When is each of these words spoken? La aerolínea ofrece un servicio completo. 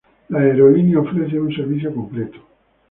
La 0.29 0.39
aerolínea 0.39 0.99
ofrece 0.99 1.39
un 1.39 1.53
servicio 1.55 1.93
completo. 1.93 2.39